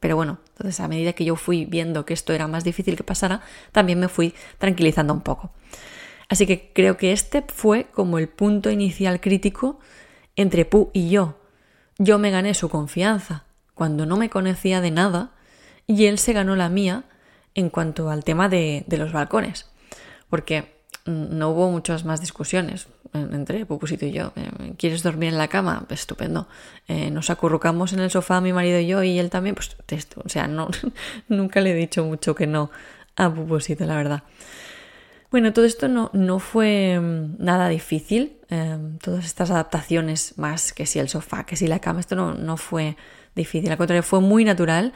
pero 0.00 0.16
bueno, 0.16 0.38
entonces 0.48 0.80
a 0.80 0.88
medida 0.88 1.12
que 1.12 1.24
yo 1.24 1.36
fui 1.36 1.64
viendo 1.64 2.04
que 2.04 2.14
esto 2.14 2.32
era 2.32 2.46
más 2.46 2.64
difícil 2.64 2.96
que 2.96 3.04
pasara, 3.04 3.42
también 3.72 3.98
me 3.98 4.08
fui 4.08 4.34
tranquilizando 4.58 5.12
un 5.12 5.20
poco. 5.20 5.52
Así 6.28 6.46
que 6.46 6.72
creo 6.72 6.96
que 6.96 7.12
este 7.12 7.42
fue 7.42 7.86
como 7.92 8.18
el 8.18 8.28
punto 8.28 8.70
inicial 8.70 9.20
crítico 9.20 9.78
entre 10.34 10.64
Pu 10.64 10.90
y 10.92 11.08
yo. 11.10 11.38
Yo 11.98 12.18
me 12.18 12.30
gané 12.30 12.54
su 12.54 12.68
confianza 12.68 13.44
cuando 13.74 14.06
no 14.06 14.16
me 14.16 14.30
conocía 14.30 14.80
de 14.80 14.90
nada 14.90 15.32
y 15.86 16.06
él 16.06 16.18
se 16.18 16.32
ganó 16.32 16.56
la 16.56 16.68
mía 16.68 17.04
en 17.54 17.70
cuanto 17.70 18.10
al 18.10 18.24
tema 18.24 18.48
de, 18.48 18.84
de 18.86 18.98
los 18.98 19.12
balcones. 19.12 19.70
Porque 20.28 20.76
no 21.04 21.50
hubo 21.50 21.70
muchas 21.70 22.04
más 22.04 22.20
discusiones 22.20 22.88
entre 23.12 23.66
Pupusito 23.66 24.06
y 24.06 24.12
yo. 24.12 24.32
Eh, 24.36 24.74
¿Quieres 24.78 25.02
dormir 25.02 25.30
en 25.30 25.38
la 25.38 25.48
cama? 25.48 25.86
Estupendo. 25.90 26.48
Eh, 26.88 27.10
nos 27.10 27.30
acurrucamos 27.30 27.92
en 27.92 28.00
el 28.00 28.10
sofá, 28.10 28.40
mi 28.40 28.52
marido 28.52 28.78
y 28.78 28.86
yo, 28.86 29.02
y 29.02 29.18
él 29.18 29.30
también. 29.30 29.54
Pues, 29.54 29.76
o 30.16 30.28
sea, 30.28 30.48
nunca 31.28 31.60
le 31.60 31.72
he 31.72 31.74
dicho 31.74 32.04
mucho 32.04 32.34
que 32.34 32.46
no 32.46 32.70
a 33.16 33.32
Pupusito, 33.32 33.84
la 33.86 33.96
verdad. 33.96 34.22
Bueno, 35.30 35.52
todo 35.52 35.64
esto 35.64 35.88
no, 35.88 36.10
no 36.12 36.38
fue 36.38 36.98
mm, 37.00 37.36
nada 37.38 37.68
difícil. 37.68 38.38
Eh, 38.50 38.78
todas 39.02 39.24
estas 39.24 39.50
adaptaciones, 39.50 40.38
más 40.38 40.72
que 40.72 40.86
si 40.86 40.98
el 40.98 41.08
sofá, 41.08 41.44
que 41.44 41.56
si 41.56 41.66
la 41.66 41.80
cama, 41.80 42.00
esto 42.00 42.16
no, 42.16 42.34
no 42.34 42.56
fue 42.56 42.96
difícil. 43.34 43.70
Al 43.70 43.78
contrario, 43.78 44.02
fue 44.02 44.20
muy 44.20 44.44
natural. 44.44 44.92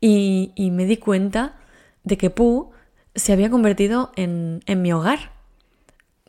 Y, 0.00 0.52
y 0.54 0.70
me 0.70 0.84
di 0.86 0.98
cuenta 0.98 1.56
de 2.02 2.18
que 2.18 2.30
Pu 2.30 2.72
se 3.14 3.32
había 3.32 3.50
convertido 3.50 4.12
en, 4.16 4.62
en 4.66 4.82
mi 4.82 4.92
hogar 4.92 5.33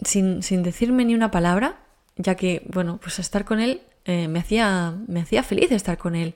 sin, 0.03 0.41
decirme 0.63 1.05
ni 1.05 1.15
una 1.15 1.31
palabra, 1.31 1.77
ya 2.17 2.35
que, 2.35 2.63
bueno, 2.67 2.99
pues 3.01 3.19
estar 3.19 3.45
con 3.45 3.59
él 3.59 3.81
eh, 4.05 4.27
me, 4.27 4.39
hacía, 4.39 4.95
me 5.07 5.21
hacía 5.21 5.43
feliz 5.43 5.71
estar 5.71 5.97
con 5.97 6.15
él. 6.15 6.35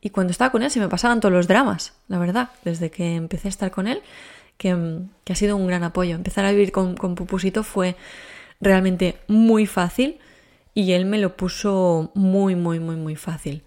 Y 0.00 0.10
cuando 0.10 0.30
estaba 0.30 0.52
con 0.52 0.62
él 0.62 0.70
se 0.70 0.80
me 0.80 0.88
pasaban 0.88 1.20
todos 1.20 1.32
los 1.32 1.48
dramas, 1.48 1.94
la 2.08 2.18
verdad, 2.18 2.50
desde 2.64 2.90
que 2.90 3.16
empecé 3.16 3.48
a 3.48 3.50
estar 3.50 3.70
con 3.70 3.88
él, 3.88 4.02
que, 4.56 4.70
ha 4.70 5.34
sido 5.34 5.56
un 5.56 5.66
gran 5.66 5.84
apoyo. 5.84 6.14
Empezar 6.14 6.44
a 6.44 6.50
vivir 6.50 6.72
con, 6.72 6.96
con 6.96 7.14
Pupusito 7.14 7.62
fue 7.62 7.96
realmente 8.60 9.18
muy 9.28 9.66
fácil 9.66 10.18
y 10.74 10.92
él 10.92 11.06
me 11.06 11.18
lo 11.18 11.36
puso 11.36 12.10
muy, 12.14 12.54
muy, 12.54 12.80
muy, 12.80 12.96
muy 12.96 13.16
fácil. 13.16 13.62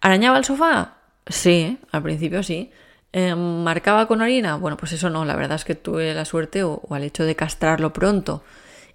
¿Arañaba 0.00 0.38
el 0.38 0.44
sofá? 0.44 0.96
Sí, 1.26 1.78
al 1.92 2.02
principio 2.02 2.42
sí. 2.42 2.70
Eh, 3.12 3.34
¿Marcaba 3.34 4.06
con 4.06 4.20
orina? 4.20 4.56
Bueno, 4.56 4.76
pues 4.76 4.92
eso 4.92 5.10
no, 5.10 5.24
la 5.24 5.36
verdad 5.36 5.56
es 5.56 5.64
que 5.64 5.74
tuve 5.74 6.14
la 6.14 6.24
suerte 6.24 6.62
o 6.62 6.82
al 6.90 7.02
hecho 7.02 7.24
de 7.24 7.36
castrarlo 7.36 7.92
pronto 7.92 8.42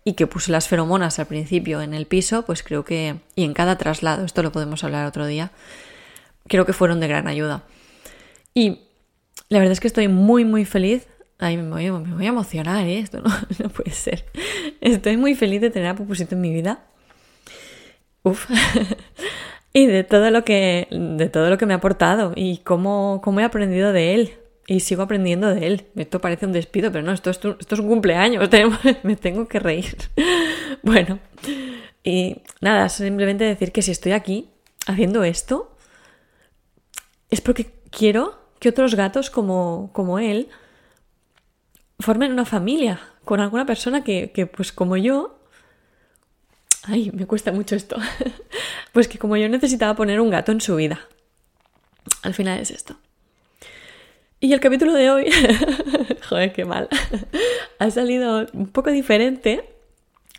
y 0.08 0.14
que 0.14 0.28
puse 0.28 0.52
las 0.52 0.68
feromonas 0.68 1.18
al 1.18 1.26
principio 1.26 1.82
en 1.82 1.96
el 1.96 2.06
piso, 2.06 2.46
pues 2.46 2.62
creo 2.62 2.86
que, 2.86 3.16
y 3.36 3.44
en 3.44 3.56
cada 3.56 3.78
traslado, 3.78 4.24
esto 4.24 4.44
lo 4.44 4.52
podemos 4.52 4.84
hablar 4.84 5.08
otro 5.08 5.26
día, 5.26 5.52
creo 6.48 6.66
que 6.66 6.74
fueron 6.74 7.00
de 7.00 7.08
gran 7.08 7.28
ayuda. 7.28 7.64
Y 8.54 8.82
la 9.50 9.58
verdad 9.58 9.74
es 9.74 9.80
que 9.80 9.88
estoy 9.88 10.08
muy, 10.08 10.46
muy 10.46 10.64
feliz. 10.64 11.08
Ay, 11.40 11.58
me 11.58 11.70
voy, 11.70 12.26
a 12.26 12.30
emocionar, 12.30 12.86
¿eh? 12.86 13.00
Esto 13.00 13.22
no, 13.60 13.70
puede 13.70 13.92
ser. 13.92 14.26
Estoy 14.80 15.18
muy 15.18 15.34
feliz 15.34 15.60
de 15.60 15.72
tener 15.72 15.90
a 15.90 15.96
Pupusito 15.96 16.36
en 16.36 16.42
mi 16.42 16.54
vida. 16.54 16.86
Uf. 18.22 18.48
y 19.74 19.88
de 19.88 20.04
todo 20.04 20.30
lo 20.30 20.46
que, 20.46 20.88
de 20.92 21.30
todo 21.30 21.50
lo 21.50 21.58
que 21.58 21.66
me 21.66 21.74
ha 21.74 21.78
aportado 21.78 22.32
y 22.36 22.60
cómo, 22.60 23.22
cómo 23.24 23.40
he 23.40 23.44
aprendido 23.44 23.92
de 23.92 24.14
él 24.14 24.34
y 24.68 24.80
sigo 24.80 25.04
aprendiendo 25.04 25.54
de 25.54 25.68
él. 25.68 25.86
Esto 25.96 26.20
parece 26.20 26.46
un 26.46 26.52
despido, 26.52 26.92
pero 26.92 27.04
no, 27.04 27.12
esto, 27.12 27.30
esto, 27.30 27.58
es 27.60 27.80
un 27.80 27.88
cumpleaños, 27.88 28.50
me 29.04 29.16
tengo 29.16 29.48
que 29.48 29.60
reír. 29.60 29.98
bueno, 30.84 31.20
y 32.04 32.42
nada, 32.62 32.90
simplemente 32.90 33.44
decir 33.44 33.72
que 33.72 33.82
si 33.82 33.92
estoy 33.92 34.14
aquí 34.14 34.50
haciendo 34.88 35.24
esto, 35.24 35.76
es 37.30 37.42
porque 37.42 37.74
quiero 37.90 38.40
que 38.60 38.70
otros 38.70 38.96
gatos 38.96 39.30
como, 39.30 39.90
como 39.94 40.20
él 40.20 40.50
formen 42.00 42.32
una 42.32 42.46
familia 42.46 43.00
con 43.24 43.40
alguna 43.40 43.66
persona 43.66 44.04
que, 44.04 44.32
que, 44.32 44.46
pues 44.46 44.72
como 44.72 44.98
yo, 44.98 45.40
ay, 46.84 47.12
me 47.12 47.26
cuesta 47.26 47.52
mucho 47.52 47.76
esto, 47.76 47.98
pues 48.94 49.08
que 49.08 49.18
como 49.18 49.38
yo 49.38 49.50
necesitaba 49.50 49.96
poner 49.96 50.20
un 50.20 50.30
gato 50.30 50.52
en 50.52 50.62
su 50.62 50.76
vida. 50.76 51.00
Al 52.22 52.34
final 52.34 52.60
es 52.60 52.70
esto. 52.70 52.98
Y 54.46 54.54
el 54.54 54.60
capítulo 54.60 54.94
de 54.94 55.10
hoy, 55.10 55.32
joder, 56.30 56.54
qué 56.54 56.66
mal, 56.66 56.88
ha 57.80 57.90
salido 57.90 58.46
un 58.54 58.68
poco 58.68 58.92
diferente, 58.92 59.68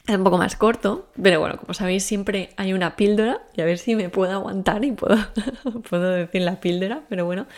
es 0.07 0.15
un 0.15 0.23
poco 0.23 0.39
más 0.39 0.55
corto, 0.55 1.09
pero 1.21 1.41
bueno, 1.41 1.57
como 1.57 1.75
sabéis 1.75 2.05
siempre 2.05 2.51
hay 2.57 2.73
una 2.73 2.95
píldora 2.95 3.43
y 3.57 3.63
a 3.63 3.65
ver 3.65 3.79
si 3.79 3.97
me 3.97 4.09
puedo 4.09 4.31
aguantar 4.31 4.85
y 4.85 4.93
puedo, 4.93 5.17
puedo 5.91 6.09
decir 6.11 6.43
la 6.43 6.61
píldora, 6.61 7.03
pero 7.09 7.25
bueno, 7.25 7.49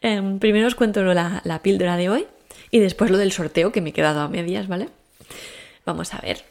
em, 0.00 0.38
primero 0.38 0.68
os 0.68 0.76
cuento 0.76 1.02
la, 1.02 1.42
la 1.42 1.62
píldora 1.62 1.96
de 1.96 2.10
hoy 2.10 2.26
y 2.70 2.78
después 2.78 3.10
lo 3.10 3.18
del 3.18 3.32
sorteo 3.32 3.72
que 3.72 3.80
me 3.80 3.90
he 3.90 3.92
quedado 3.92 4.20
a 4.20 4.28
medias, 4.28 4.68
¿vale? 4.68 4.90
Vamos 5.84 6.14
a 6.14 6.20
ver, 6.20 6.44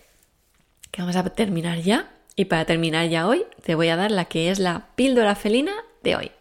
que 0.92 1.02
vamos 1.02 1.16
a 1.16 1.24
terminar 1.24 1.80
ya 1.80 2.10
y 2.36 2.46
para 2.46 2.66
terminar 2.66 3.08
ya 3.08 3.26
hoy 3.26 3.46
te 3.64 3.76
voy 3.76 3.88
a 3.88 3.96
dar 3.96 4.12
la 4.12 4.26
que 4.26 4.52
es 4.52 4.60
la 4.60 4.88
píldora 4.98 5.36
felina 5.36 5.72
de 6.04 6.18
hoy. 6.18 6.32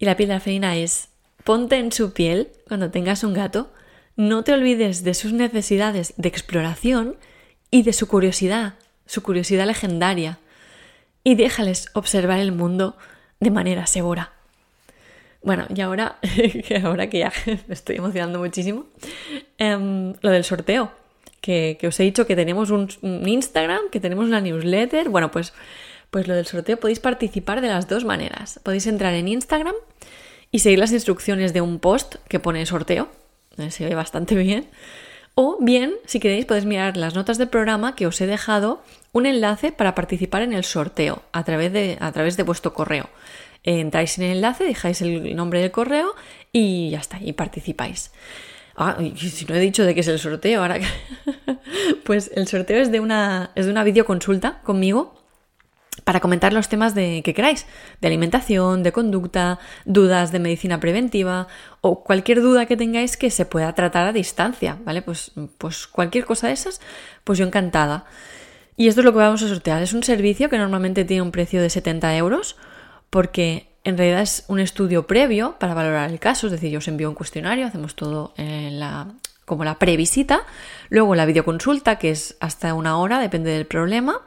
Y 0.00 0.06
la 0.06 0.16
píldora 0.16 0.40
felina 0.40 0.74
es 0.74 1.10
Ponte 1.46 1.76
en 1.76 1.92
su 1.92 2.12
piel 2.12 2.48
cuando 2.66 2.90
tengas 2.90 3.22
un 3.22 3.32
gato. 3.32 3.70
No 4.16 4.42
te 4.42 4.52
olvides 4.52 5.04
de 5.04 5.14
sus 5.14 5.32
necesidades 5.32 6.12
de 6.16 6.28
exploración 6.28 7.14
y 7.70 7.84
de 7.84 7.92
su 7.92 8.08
curiosidad, 8.08 8.74
su 9.06 9.22
curiosidad 9.22 9.64
legendaria. 9.64 10.40
Y 11.22 11.36
déjales 11.36 11.86
observar 11.92 12.40
el 12.40 12.50
mundo 12.50 12.96
de 13.38 13.52
manera 13.52 13.86
segura. 13.86 14.32
Bueno, 15.40 15.66
y 15.72 15.80
ahora, 15.82 16.18
ahora 16.82 17.08
que 17.08 17.20
ya 17.20 17.32
me 17.46 17.74
estoy 17.74 17.94
emocionando 17.94 18.40
muchísimo, 18.40 18.86
em, 19.56 20.14
lo 20.22 20.30
del 20.30 20.42
sorteo, 20.42 20.90
que, 21.40 21.78
os 21.86 22.00
he 22.00 22.02
dicho 22.02 22.26
que 22.26 22.34
tenemos 22.34 22.70
un, 22.70 22.88
un, 23.02 23.28
Instagram, 23.28 23.82
que 23.92 24.00
tenemos 24.00 24.26
una 24.26 24.40
newsletter. 24.40 25.10
Bueno, 25.10 25.30
pues, 25.30 25.52
pues 26.10 26.26
lo 26.26 26.34
del 26.34 26.46
sorteo 26.46 26.76
podéis 26.80 26.98
participar 26.98 27.60
de 27.60 27.68
las 27.68 27.86
dos 27.86 28.04
maneras. 28.04 28.58
Podéis 28.64 28.88
entrar 28.88 29.14
en 29.14 29.28
Instagram 29.28 29.76
y 30.50 30.60
seguir 30.60 30.78
las 30.78 30.92
instrucciones 30.92 31.52
de 31.52 31.60
un 31.60 31.78
post 31.78 32.16
que 32.28 32.40
pone 32.40 32.64
sorteo. 32.66 33.08
Eh, 33.58 33.70
se 33.70 33.84
ve 33.84 33.94
bastante 33.94 34.34
bien. 34.34 34.68
O 35.34 35.58
bien, 35.60 35.94
si 36.06 36.18
queréis, 36.18 36.46
podéis 36.46 36.64
mirar 36.64 36.96
las 36.96 37.14
notas 37.14 37.36
del 37.36 37.48
programa 37.48 37.94
que 37.94 38.06
os 38.06 38.20
he 38.20 38.26
dejado 38.26 38.82
un 39.12 39.26
enlace 39.26 39.70
para 39.70 39.94
participar 39.94 40.42
en 40.42 40.54
el 40.54 40.64
sorteo 40.64 41.22
a 41.32 41.44
través 41.44 41.72
de, 41.72 41.98
a 42.00 42.10
través 42.12 42.36
de 42.36 42.42
vuestro 42.42 42.72
correo. 42.72 43.10
entráis 43.62 44.16
en 44.18 44.24
el 44.24 44.36
enlace, 44.36 44.64
dejáis 44.64 45.02
el 45.02 45.36
nombre 45.36 45.60
del 45.60 45.70
correo 45.70 46.14
y 46.52 46.90
ya 46.90 47.00
está, 47.00 47.18
y 47.20 47.34
participáis. 47.34 48.12
Ah, 48.76 48.98
si 49.16 49.44
no 49.46 49.54
he 49.54 49.60
dicho 49.60 49.84
de 49.84 49.94
qué 49.94 50.00
es 50.00 50.08
el 50.08 50.18
sorteo, 50.18 50.62
ahora 50.62 50.78
pues 52.04 52.30
el 52.34 52.46
sorteo 52.46 52.80
es 52.80 52.90
de 52.90 53.00
una, 53.00 53.50
es 53.54 53.66
de 53.66 53.72
una 53.72 53.84
videoconsulta 53.84 54.60
conmigo 54.62 55.25
para 56.04 56.20
comentar 56.20 56.52
los 56.52 56.68
temas 56.68 56.94
de, 56.94 57.22
que 57.24 57.34
queráis, 57.34 57.66
de 58.00 58.08
alimentación, 58.08 58.82
de 58.82 58.92
conducta, 58.92 59.58
dudas 59.84 60.32
de 60.32 60.38
medicina 60.38 60.80
preventiva 60.80 61.48
o 61.80 62.04
cualquier 62.04 62.42
duda 62.42 62.66
que 62.66 62.76
tengáis 62.76 63.16
que 63.16 63.30
se 63.30 63.46
pueda 63.46 63.74
tratar 63.74 64.06
a 64.06 64.12
distancia, 64.12 64.78
¿vale? 64.84 65.02
Pues, 65.02 65.32
pues 65.58 65.86
cualquier 65.86 66.24
cosa 66.24 66.48
de 66.48 66.54
esas, 66.54 66.80
pues 67.24 67.38
yo 67.38 67.46
encantada. 67.46 68.04
Y 68.76 68.88
esto 68.88 69.00
es 69.00 69.04
lo 69.04 69.12
que 69.12 69.18
vamos 69.18 69.42
a 69.42 69.48
sortear. 69.48 69.82
Es 69.82 69.94
un 69.94 70.02
servicio 70.02 70.50
que 70.50 70.58
normalmente 70.58 71.04
tiene 71.04 71.22
un 71.22 71.32
precio 71.32 71.62
de 71.62 71.70
70 71.70 72.16
euros 72.16 72.56
porque 73.10 73.68
en 73.84 73.96
realidad 73.96 74.22
es 74.22 74.44
un 74.48 74.58
estudio 74.58 75.06
previo 75.06 75.56
para 75.58 75.72
valorar 75.72 76.10
el 76.10 76.18
caso, 76.18 76.48
es 76.48 76.52
decir, 76.52 76.70
yo 76.70 76.78
os 76.78 76.88
envío 76.88 77.08
un 77.08 77.14
cuestionario, 77.14 77.66
hacemos 77.66 77.94
todo 77.94 78.34
en 78.36 78.80
la, 78.80 79.06
como 79.44 79.64
la 79.64 79.78
previsita, 79.78 80.40
luego 80.88 81.14
la 81.14 81.24
videoconsulta, 81.24 81.96
que 81.96 82.10
es 82.10 82.36
hasta 82.40 82.74
una 82.74 82.98
hora, 82.98 83.20
depende 83.20 83.52
del 83.52 83.64
problema, 83.64 84.22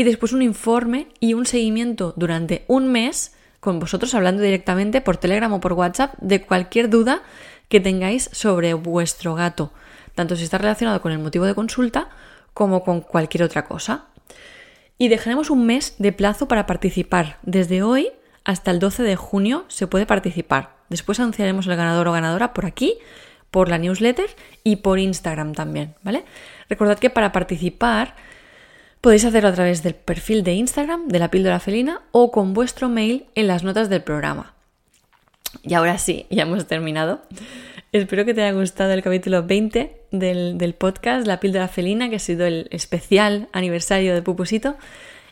y 0.00 0.02
después 0.02 0.32
un 0.32 0.40
informe 0.40 1.08
y 1.20 1.34
un 1.34 1.44
seguimiento 1.44 2.14
durante 2.16 2.64
un 2.68 2.90
mes 2.90 3.34
con 3.60 3.78
vosotros 3.78 4.14
hablando 4.14 4.42
directamente 4.42 5.02
por 5.02 5.18
Telegram 5.18 5.52
o 5.52 5.60
por 5.60 5.74
WhatsApp 5.74 6.14
de 6.22 6.40
cualquier 6.40 6.88
duda 6.88 7.22
que 7.68 7.80
tengáis 7.80 8.30
sobre 8.32 8.72
vuestro 8.72 9.34
gato, 9.34 9.74
tanto 10.14 10.36
si 10.36 10.44
está 10.44 10.56
relacionado 10.56 11.02
con 11.02 11.12
el 11.12 11.18
motivo 11.18 11.44
de 11.44 11.54
consulta 11.54 12.08
como 12.54 12.82
con 12.82 13.02
cualquier 13.02 13.42
otra 13.42 13.66
cosa. 13.66 14.06
Y 14.96 15.08
dejaremos 15.08 15.50
un 15.50 15.66
mes 15.66 15.96
de 15.98 16.12
plazo 16.12 16.48
para 16.48 16.64
participar. 16.64 17.36
Desde 17.42 17.82
hoy 17.82 18.08
hasta 18.42 18.70
el 18.70 18.78
12 18.78 19.02
de 19.02 19.16
junio 19.16 19.66
se 19.68 19.86
puede 19.86 20.06
participar. 20.06 20.76
Después 20.88 21.20
anunciaremos 21.20 21.66
el 21.66 21.76
ganador 21.76 22.08
o 22.08 22.12
ganadora 22.12 22.54
por 22.54 22.64
aquí, 22.64 22.94
por 23.50 23.68
la 23.68 23.76
newsletter 23.76 24.30
y 24.64 24.76
por 24.76 24.98
Instagram 24.98 25.52
también, 25.52 25.94
¿vale? 26.02 26.24
Recordad 26.70 26.98
que 26.98 27.10
para 27.10 27.32
participar 27.32 28.14
podéis 29.00 29.24
hacerlo 29.24 29.48
a 29.48 29.54
través 29.54 29.82
del 29.82 29.94
perfil 29.94 30.42
de 30.42 30.54
Instagram 30.54 31.08
de 31.08 31.18
la 31.18 31.30
píldora 31.30 31.60
felina 31.60 32.02
o 32.12 32.30
con 32.30 32.54
vuestro 32.54 32.88
mail 32.88 33.26
en 33.34 33.46
las 33.46 33.64
notas 33.64 33.88
del 33.88 34.02
programa. 34.02 34.54
Y 35.62 35.74
ahora 35.74 35.98
sí, 35.98 36.26
ya 36.30 36.42
hemos 36.42 36.66
terminado. 36.66 37.22
Espero 37.92 38.24
que 38.24 38.34
te 38.34 38.42
haya 38.42 38.52
gustado 38.52 38.92
el 38.92 39.02
capítulo 39.02 39.44
20 39.44 40.02
del, 40.12 40.58
del, 40.58 40.74
podcast 40.74 41.26
La 41.26 41.40
píldora 41.40 41.66
felina, 41.66 42.08
que 42.08 42.16
ha 42.16 42.20
sido 42.20 42.46
el 42.46 42.68
especial 42.70 43.48
aniversario 43.52 44.14
de 44.14 44.22
Pupusito, 44.22 44.76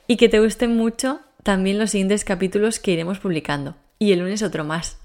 y 0.09 0.17
que 0.17 0.29
te 0.29 0.41
gusten 0.41 0.77
mucho 0.77 1.21
también 1.45 1.79
los 1.79 1.91
siguientes 1.91 2.25
capítulos 2.25 2.81
que 2.81 2.91
iremos 2.91 3.21
publicando. 3.21 3.77
Y 3.99 4.13
el 4.13 4.21
lunes 4.21 4.43
otro 4.43 4.65
más. 4.65 4.99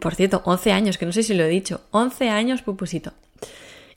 Por 0.00 0.16
cierto, 0.16 0.42
11 0.44 0.72
años, 0.72 0.98
que 0.98 1.06
no 1.06 1.12
sé 1.12 1.22
si 1.22 1.34
lo 1.34 1.44
he 1.44 1.48
dicho. 1.48 1.82
11 1.92 2.28
años, 2.30 2.62
Pupusito. 2.62 3.12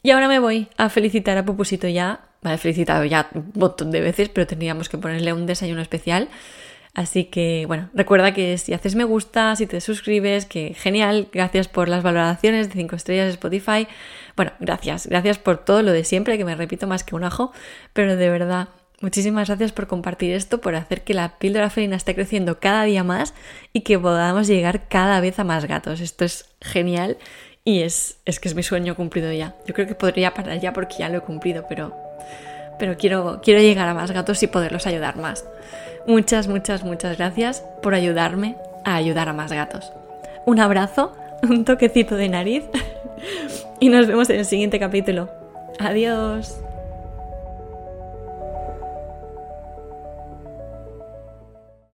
Y 0.03 0.12
ahora 0.12 0.27
me 0.27 0.39
voy 0.39 0.67
a 0.77 0.89
felicitar 0.89 1.38
a 1.38 1.46
Pupusito 1.46 1.88
ya. 1.88 2.27
Vale, 2.41 2.58
felicitado 2.58 3.03
ya 3.06 3.29
un 3.34 3.51
montón 3.56 3.91
de 3.91 4.01
veces, 4.01 4.29
pero 4.29 4.48
tendríamos 4.48 4.89
que 4.89 4.98
ponerle 4.98 5.34
un 5.34 5.46
desayuno 5.46 5.82
especial. 5.82 6.29
Así 6.98 7.25
que, 7.25 7.65
bueno, 7.67 7.91
recuerda 7.94 8.34
que 8.34 8.58
si 8.58 8.74
haces 8.74 8.96
me 8.96 9.03
gusta, 9.03 9.56
si 9.56 9.67
te 9.67 9.82
suscribes, 9.82 10.48
que 10.48 10.74
genial, 10.74 11.27
gracias 11.32 11.67
por 11.67 11.89
las 11.89 12.01
valoraciones 12.01 12.70
de 12.70 12.74
5 12.74 12.96
estrellas 12.96 13.25
de 13.25 13.34
Spotify. 13.34 13.88
Bueno, 14.36 14.51
gracias, 14.60 15.06
gracias 15.06 15.38
por 15.38 15.63
todo 15.63 15.84
lo 15.84 15.91
de 15.91 16.03
siempre, 16.03 16.39
que 16.39 16.46
me 16.46 16.56
repito 16.56 16.88
más 16.88 17.03
que 17.03 17.13
un 17.13 17.24
ajo, 17.24 17.51
pero 17.94 18.15
de 18.15 18.29
verdad, 18.32 18.70
muchísimas 19.00 19.48
gracias 19.48 19.74
por 19.74 19.86
compartir 19.86 20.34
esto, 20.34 20.60
por 20.60 20.74
hacer 20.74 21.03
que 21.03 21.13
la 21.13 21.38
píldora 21.38 21.70
felina 21.70 21.96
esté 21.96 22.15
creciendo 22.15 22.60
cada 22.60 22.84
día 22.86 23.03
más 23.03 23.36
y 23.74 23.82
que 23.82 24.00
podamos 24.00 24.48
llegar 24.48 24.88
cada 24.88 25.22
vez 25.22 25.38
a 25.38 25.44
más 25.44 25.65
gatos. 25.65 26.01
Esto 26.01 26.25
es 26.25 26.50
genial 26.62 27.20
y 27.63 27.82
es, 27.82 28.17
es 28.25 28.39
que 28.39 28.48
es 28.48 28.56
mi 28.56 28.63
sueño 28.63 28.96
cumplido 28.96 29.32
ya. 29.32 29.56
Yo 29.67 29.75
creo 29.75 29.86
que 29.86 29.94
podría 29.94 30.34
parar 30.34 30.60
ya 30.60 30.74
porque 30.74 30.96
ya 30.98 31.10
lo 31.10 31.20
he 31.20 31.22
cumplido, 31.22 31.65
pero, 31.70 31.96
pero 32.80 32.98
quiero, 32.98 33.42
quiero 33.42 33.60
llegar 33.62 33.88
a 33.88 33.94
más 33.94 34.12
gatos 34.12 34.42
y 34.44 34.48
poderlos 34.48 34.88
ayudar 34.88 35.18
más. 35.18 35.46
Muchas, 36.06 36.48
muchas, 36.48 36.84
muchas 36.84 37.18
gracias 37.18 37.64
por 37.82 37.94
ayudarme 37.94 38.56
a 38.84 38.96
ayudar 38.96 39.30
a 39.30 39.34
más 39.34 39.52
gatos. 39.52 39.92
Un 40.46 40.60
abrazo, 40.60 41.14
un 41.44 41.66
toquecito 41.66 42.16
de 42.16 42.30
nariz 42.30 42.64
y 43.80 43.90
nos 43.90 44.08
vemos 44.08 44.30
en 44.30 44.38
el 44.38 44.46
siguiente 44.46 44.80
capítulo. 44.80 45.30
Adiós. 45.80 46.62